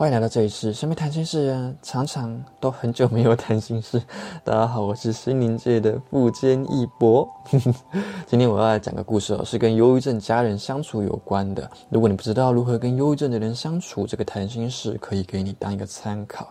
[0.00, 4.02] 欢迎来到这一次生命谈心事，常常都很久没有谈心事。
[4.42, 7.28] 大家好，我是心灵界的富坚义博。
[8.26, 11.70] 今天我要来讲个故事哦，是跟忧郁症家人相处有关的。
[11.90, 16.48] 如果你不知道如何跟忧郁症的人相处，这个谈心事可以给你当一个参考。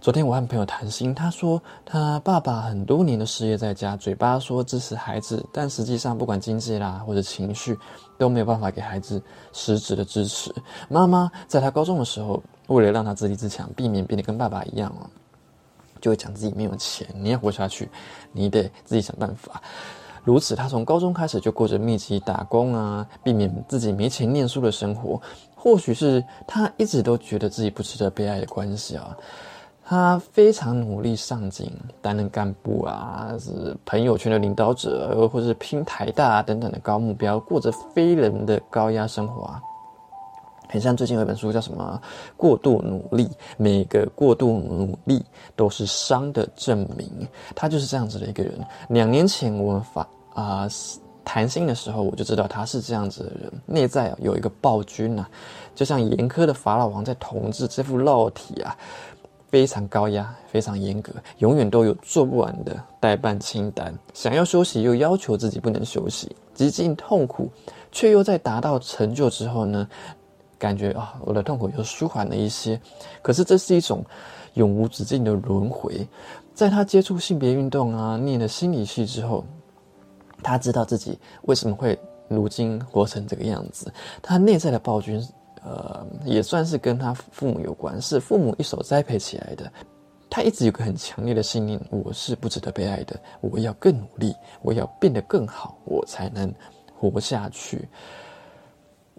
[0.00, 7.78] 昨天我和朋友谈心，他说他爸爸很多年的事业在家，嘴巴说支持孩子，但实际上不管经济啦或者情绪
[8.18, 9.22] 都没有办法给孩子
[9.52, 10.52] 实质的支持。
[10.88, 15.08] 妈妈在他高中的时候，为了让他自立自强，避免变得跟爸爸一样哦，
[16.00, 17.88] 就会讲自己没有钱，你要活下去，
[18.32, 19.60] 你得自己想办法。
[20.24, 25.20] 如此，他从高中开始就过着密集打工啊，避免自己没钱念书的生活。
[25.56, 29.16] 或许是他一直都觉得自己不值得被爱的关系啊。
[29.84, 31.70] 他非常努力上进，
[32.00, 39.62] 担任干部啊，是朋友圈的领导者，或者是拼台大等等的高目标，过着非人的高压生活啊。
[40.68, 42.00] 很像最近有一本书叫什么
[42.36, 43.26] 《过度努力》，
[43.56, 45.22] 每个过度努力
[45.54, 47.28] 都是伤的证明。
[47.54, 48.54] 他就是这样子的一个人。
[48.88, 50.68] 两年前我们发啊
[51.24, 55.26] 谈心的时候，我就知道他是这样子的人，内在有一个暴君呐，
[55.74, 58.76] 就像严苛的法老王在统治这副肉体啊。
[59.50, 63.94] 非常高压，非常严格，永远都有做不完的代办清单。
[64.14, 67.50] 想要休息，又要求自己不能休息，极尽痛苦，
[67.90, 69.86] 却又在达到成就之后呢，
[70.62, 72.80] 感觉啊，我的痛苦又舒缓了一些。
[73.20, 74.04] 可是这是一种
[74.54, 76.06] 永无止境的轮回。
[76.54, 79.44] 在他接触性别运动啊，念了心理系之后，
[80.42, 81.98] 他知道自己为什么会
[82.28, 83.92] 如今活成这个样子。
[84.22, 85.20] 他内在的暴君。
[85.64, 89.72] 呃，也算是跟他父母有关，是父母一手栽培起来的。
[90.28, 96.52] 他一直有个很强烈的信念：我是不值得被爱的，我要更努力，我要变得更好，我才能
[96.98, 97.88] 活下去。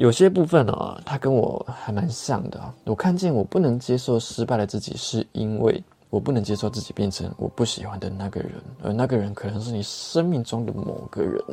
[0.00, 2.58] 有些部分呢，他跟我还蛮像的。
[2.84, 11.44] 我看见我不能接受失败的自己，是因为我不能接受自己变成我不喜欢的那个人，而那个人可能是你生命中的某个人。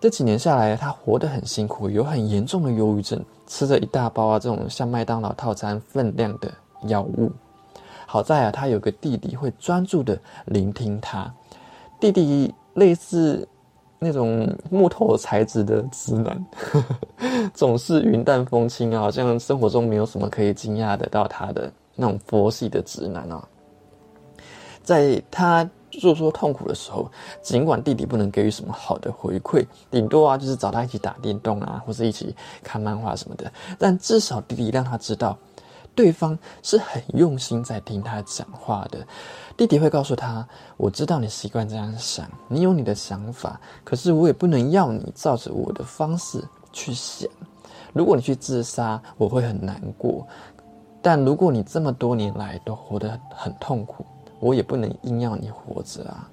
[0.00, 6.52] 这几年下来，他活得很辛苦，有很严重的忧郁症，吃着一大包啊这种像麦当劳套餐分量的
[6.88, 7.30] 药物。
[8.04, 11.32] 好在啊，他有个弟弟会专注的聆听他。
[12.00, 13.46] 弟弟类似
[13.98, 16.46] 那种木头材质的直男，
[17.54, 23.46] 总是云淡风轻啊，好像生活中没有什么可以惊讶得到他的那种佛系的直男啊，
[24.82, 25.68] 在他。
[25.90, 27.10] 诉说痛苦的时候，
[27.40, 33.50] 尽管弟弟不能给予什么好的回馈，顶多啊就是找他一起打电动啊，或者一起看漫画什么的。
[33.78, 35.36] 但至少弟弟让他知道，
[35.98, 39.04] 对方是很用心在听他讲话的。
[39.56, 40.46] 弟弟会告诉他
[40.78, 46.40] ：“我知道你习惯这样想，你有你的想法，可是我也不能要你照着我的方式
[46.72, 47.28] 去想。
[47.92, 50.24] 如果你去自杀，我会很难过；
[51.02, 54.06] 但如果你这么多年来都活得很痛苦。”
[54.40, 56.30] 我也不能硬要你活着啊！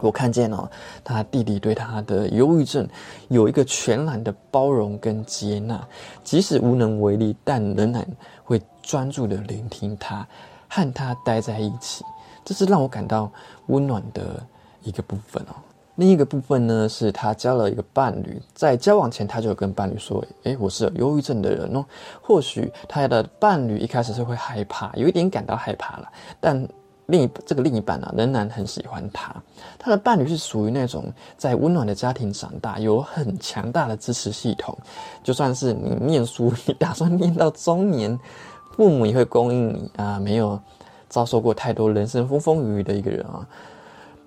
[0.00, 0.68] 我看见哦，
[1.02, 2.86] 他弟弟对他的忧郁症
[3.28, 5.82] 有一个全然的包容跟接纳，
[6.22, 8.06] 即使无能为力，但仍然
[8.44, 10.26] 会专注的聆听他，
[10.68, 12.04] 和他待在一起，
[12.44, 13.32] 这是让我感到
[13.68, 14.46] 温暖的
[14.82, 15.56] 一个部分哦。
[15.94, 21.82] 另一个部分呢，是他交了一个伴侣，在交往前他就跟伴侣说：“诶，我是有忧郁症的人哦。”
[22.20, 26.68] 或许他的伴侣一开始是会害怕，有一点感到害怕了，但。
[27.06, 29.34] 另一这个另一半啊，仍然很喜欢他。
[29.78, 34.76] 他的伴侣是属于那种在温暖的家庭长大，有很强大的支持系统。
[35.22, 38.18] 就算是你念书， 你打算念到中年，
[38.76, 40.18] 父母也会供应你啊。
[40.18, 40.60] 没有
[41.08, 43.46] 遭受过太多人生风风雨雨的一个人啊，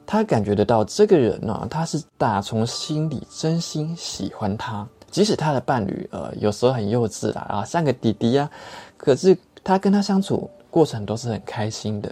[0.06, 4.88] 他感觉得到这个人呢，他是打从心里真心喜欢他。
[5.12, 8.50] 即使他的伴侣呃有时候很幼稚啦啊，像个弟弟呀，
[8.96, 12.10] 可是他跟他相处过程都是很开心的。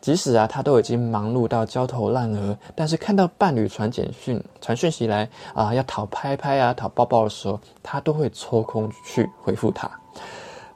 [0.00, 9.90] 即使啊，他都已经忙碌到焦头烂额，但是看到伴侣传简讯、传讯息来啊，要讨拍拍啊、讨抱抱的时候，他都会抽空去回复他。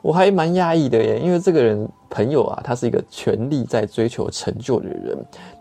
[0.02, 5.16] 我还蛮压抑的耶，因为这个人朋友啊，他是一个全力在追求成就的人，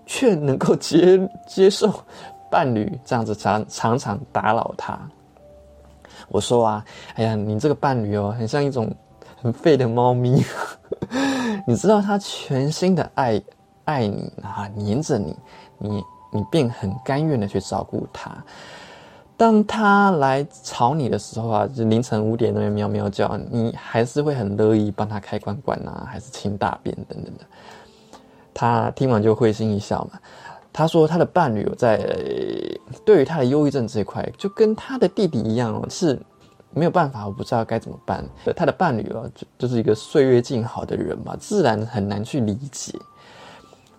[0.07, 1.94] 却能够接接受
[2.50, 5.00] 伴侣这样子常常常打扰他。
[6.30, 8.91] 我说啊，哎呀，你这个伴侣哦，很像一种
[9.39, 10.44] 很废的猫咪。
[11.68, 13.42] 你知道他全心的爱
[13.86, 15.36] 爱你啊，黏着你，
[15.78, 18.31] 你你便很甘愿的去照顾他。
[19.36, 27.44] 当他来吵你的时候啊，就凌晨五点那边喵喵叫，你还是会很乐意帮他开关关啊，还是清大便等等的。
[28.54, 30.19] 他听完就会心一笑嘛。
[30.72, 31.98] 他说他的伴侣在
[33.04, 36.18] 对于他的忧郁症这一块，就跟他的弟弟一样哦，是
[36.73, 38.23] 没有办法，我不知道该怎么办。
[38.56, 42.94] 他的伴侣哦，就就是一个岁月静好的人嘛，自然很难去理解。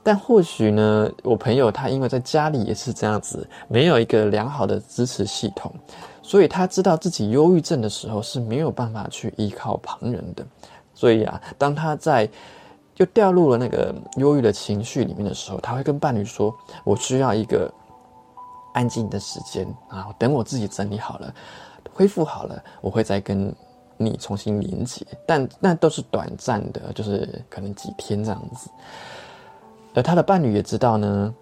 [0.02, 5.72] 但或许呢，我朋友他因为在家里也是这样子，没有一个良好的支持系统，
[6.22, 10.44] 所以他知道自己忧郁症的时候是没有办法去依靠旁人的。
[10.92, 12.28] 所以啊，当他在
[12.94, 16.54] 就掉入了那个忧郁的情绪里面的时候，他会跟伴侣说
[16.84, 17.72] ：“我需要一个
[18.74, 21.34] 安静的时间啊，等我自己整理好了，
[21.92, 23.54] 恢复好了，我会再跟
[23.96, 25.06] 你重新连接。
[25.26, 28.70] 但那都是短暂的，就是可能几天这样子。”
[29.94, 31.34] 而他的伴侣也知道呢，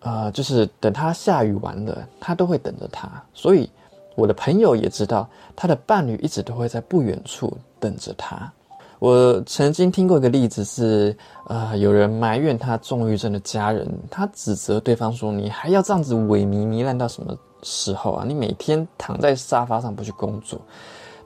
[0.00, 3.10] 呃，就是等他下雨完了，他都会等着他。
[3.32, 3.70] 所以
[4.16, 5.26] 我的朋友也知道，
[5.56, 8.52] 他的伴侣一直都会在不远处等着他。
[8.98, 11.16] 我曾经听过一个例子是，
[11.48, 18.24] 呃，有人埋怨他重郁症的家人，他指责对方说：“你还要这样子萎靡糜烂到什么时候啊？
[18.26, 20.60] 你每天躺在沙发上不去工作。”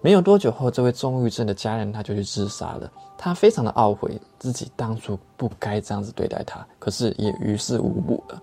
[0.03, 2.91] 没有多久后，这位重郁症的家人他就去自杀了。
[3.19, 8.43] 他非常的懊悔自己当初不该这样子对待他，可是也于事无补了。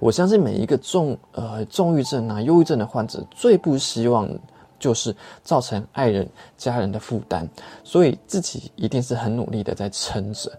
[0.00, 4.28] 我相信每一个重呃重郁症啊、忧郁症的患者，最不希望
[4.78, 7.48] 就是造成爱人、家人的负担，
[7.82, 10.52] 所以自己一定是很努力的在撑着。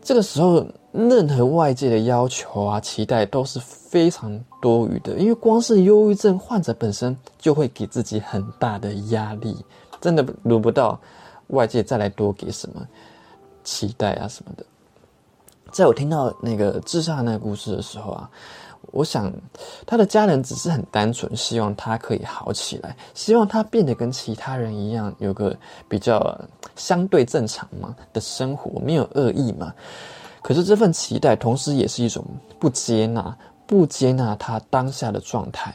[0.00, 0.64] 这个时候，
[0.96, 9.56] 任何外界的要求啊、期待都是非常多余的，因为光是忧郁症患者本身就会给自己很大的压力，
[10.00, 10.98] 真的轮不到
[11.48, 12.86] 外界再来多给什么
[13.62, 14.64] 期待啊什么的。
[15.70, 18.30] 在我听到那个自杀那个故事的时候啊。
[18.92, 19.32] 我想，
[19.84, 25.54] 他的家人只是很单纯，希望他可以好起来，希望他变得跟其他人一样，有个
[25.88, 26.40] 比较
[26.76, 29.74] 相对正常嘛的生活，没有恶意嘛。
[30.46, 32.24] 可是这份期待，同时也是一种
[32.60, 35.74] 不接纳，不接纳他当下的状态。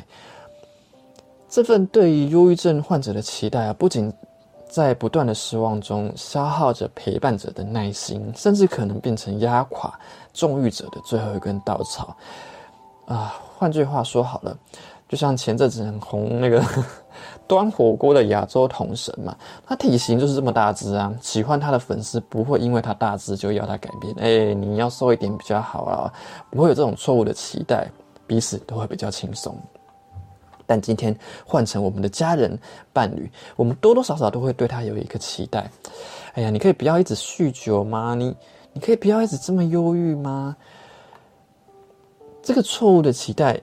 [1.50, 4.10] 这份对于忧郁症患者的期待啊，不仅
[4.70, 9.94] 在不断的失望中消耗着陪伴者的耐心，甚至可能变成压垮
[10.34, 12.16] 重郁者的最后一根稻草。
[13.08, 14.58] 啊，换句话说好了，
[15.12, 16.64] 就像前阵子很红那个
[17.46, 19.36] 端火锅的亚洲统神嘛，
[19.68, 26.14] 他体型就是这么大只啊，喜欢他的粉丝不会因为他大只就要他改变，哎，你要瘦一点比较好啊，
[26.50, 27.92] 不会有这种错误的期待，
[28.26, 29.54] 彼此都会比较轻松。
[30.66, 31.14] 但今天
[31.46, 32.58] 换成我们的家人
[32.94, 35.70] 伴侣，我们多多少少都会对他有一个期待。
[36.36, 38.16] 哎呀，你可以不要一直酗酒吗？
[38.16, 38.34] 你
[38.72, 40.56] 你可以不要一直这么忧郁吗？
[42.42, 43.60] 这个错误的期待，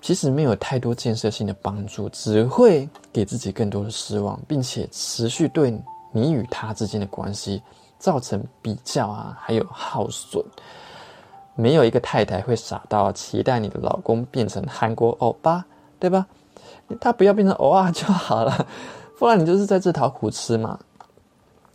[0.00, 5.76] 其实没有太多建设性的帮助，只会给自己更多的失望，并且持续对
[6.12, 7.62] 你与他之间的关系
[7.98, 10.44] 造成比较啊，还有耗损。
[11.54, 15.64] 没有一个太太会傻到期待你的老公变成韩国欧巴，
[15.98, 16.26] 对吧？
[17.00, 18.66] 他不要变成欧啊就好了，
[19.18, 20.78] 不然你就是在自讨苦吃嘛。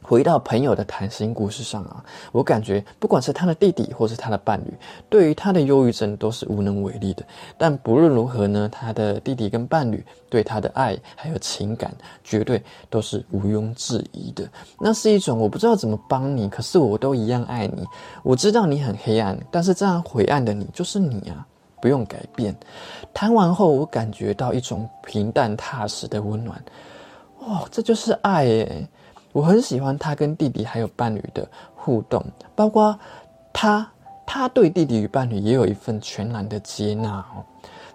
[0.04, 4.74] 回到朋友的谈心故事上啊，我感觉不管是他的弟弟或是他的伴侣，
[5.10, 7.24] 对于他的忧郁症都是无能为力的。
[7.58, 14.48] 但不论如何呢，他的弟弟跟伴侣对他的爱还有情感，绝对都是毋庸置疑的。
[14.80, 17.86] 那是一种我不知道怎么帮你，可是我都一样爱你。
[18.24, 21.48] 我知道你很黑暗，但是这样灰暗的你就是你啊，
[21.82, 22.54] 不用改变。
[23.14, 26.62] 谈完后，我感觉到一种平淡踏实的温暖。
[27.40, 28.88] 哦，这就是爱耶！
[29.34, 31.46] 我很喜欢他跟弟弟还有伴侣的
[31.76, 32.24] 互动，
[32.56, 32.98] 包括
[33.52, 33.86] 他，
[34.26, 37.44] 他对弟弟与伴侣也有一份全然的接纳哦。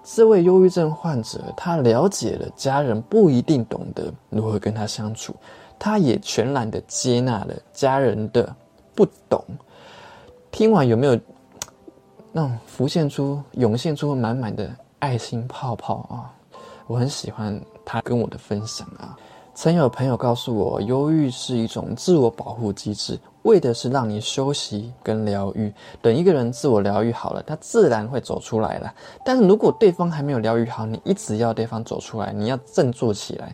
[0.05, 5.35] 这位忧郁症患者，他了解了家人不一定懂得如何跟他相处，
[5.79, 8.55] 他也全然的接纳了家人的
[8.95, 9.43] 不懂。
[10.51, 11.19] 听完有没有
[12.33, 16.33] 那种浮现出、涌现出满满的爱心泡泡啊？
[16.87, 19.15] 我很喜欢他跟我的分享啊。
[19.61, 25.75] 曾有朋友告诉我，忧郁是一种自我保护机制，为的是让你休息跟疗愈。
[26.00, 28.95] 等一个人自我疗愈好了，他自然会走出来了。
[29.25, 33.53] 但是如果对方还没有疗愈好，你一直要对方走出来，你要振作起来，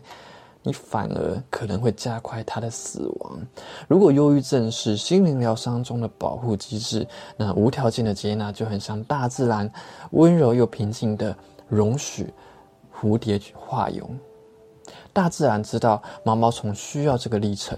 [0.61, 3.39] 你反而可能会加快他的死亡。
[3.87, 9.67] 如果忧郁症是心灵疗伤中的保护机制，那无条件的接纳就很像大自然
[10.11, 11.35] 温柔又平静的
[11.67, 12.31] 容许
[12.95, 14.07] 蝴蝶去化蛹。
[15.13, 17.77] 大自然知道毛毛虫需要这个历程，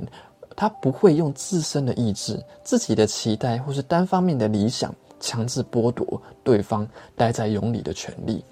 [0.55, 8.43] 它不会用自身的意志、自己的期待或是单方面的理想，强制剥夺对方待在蛹里的权利。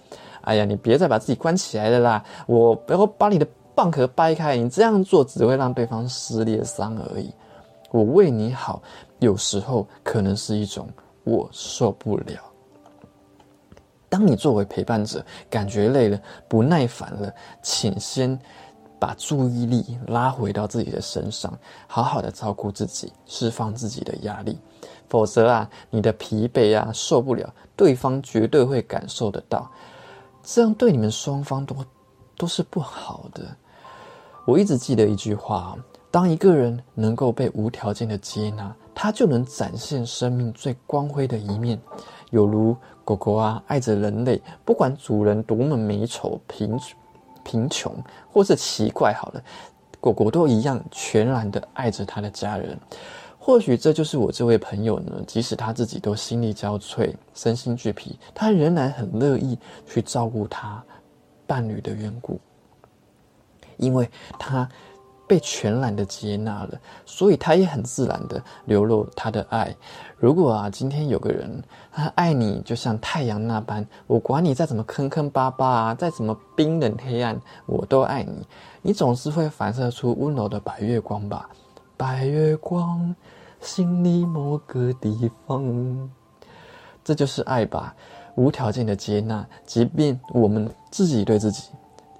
[0.42, 2.24] 哎呀，你别再把自己关起来了啦！
[2.46, 7.34] 我不要把你的蚌壳掰开，你这样做只会让对方撕裂伤而已。
[7.90, 8.82] 我为你好，
[9.20, 10.88] 有时候可能是一种
[11.24, 12.40] 我受不了。
[14.10, 18.40] 当你作为陪伴者感觉累了、不耐烦了，请先。
[18.98, 21.54] 把注意力拉回到自己的身上，
[21.86, 24.58] 好好的照顾自己，释放自己的压力。
[25.10, 29.70] 否则啊，你的疲惫啊，受不了，对方绝对会感受得到，
[30.42, 31.76] 这样对你们双方都
[32.38, 33.44] 都是不好的。
[34.48, 35.78] 我一直记得一句话：
[36.10, 41.80] 当一个人能够被无条件的接纳，他就能展现生命最光辉的一面。
[42.32, 46.80] 有如狗狗啊，爱着人类，不管主人多么美丑、贫
[47.44, 47.94] 贫穷
[48.32, 49.44] 或是奇怪，好了，
[50.00, 52.78] 狗狗都一样全然的爱着他的家人。
[53.38, 60.84] 或许这就是我这位朋友呢，即使他自己都心力交瘁、身心俱疲，他仍然很乐意去照顾他
[61.46, 62.40] 伴侣的缘故，
[63.78, 64.10] 因为
[64.40, 64.68] 他。
[65.28, 69.76] 被全然的接纳了，所以他也很自然的流露他的爱。
[70.18, 78.48] 如果啊，今天有个人他爱你，就像太阳那般，我管你再怎么坑坑巴巴啊，再怎么冰冷黑暗，我都爱你。
[78.82, 81.50] 你总是会反射出温柔的白月光吧？
[81.98, 83.16] 白月光，
[83.62, 86.10] 心里某个地方，
[87.04, 87.96] 这就是爱吧？
[88.36, 91.70] 无条件的接纳，即便我们自己对自己。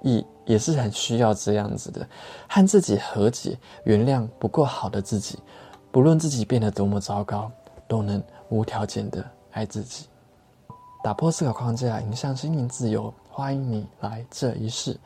[0.02, 2.08] 也也是很需要这样子的，
[2.48, 5.38] 和自己和解，原谅不够好的自己，
[5.90, 7.50] 不论自己变得多么糟糕，
[7.86, 10.06] 都能无条件的爱自己，
[11.04, 13.12] 打破思考框架，迎向心灵自由。
[13.28, 14.98] 欢迎你来这一世。